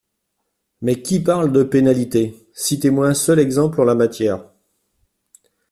Mais 0.81 1.03
qui 1.03 1.19
parle 1.19 1.51
de 1.51 1.61
pénalités? 1.61 2.49
Citez-moi 2.55 3.07
un 3.07 3.13
seul 3.13 3.37
exemple 3.37 3.79
en 3.81 3.83
la 3.83 3.93
matière. 3.93 4.43